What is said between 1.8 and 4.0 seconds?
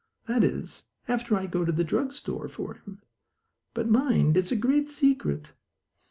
drug store for him. But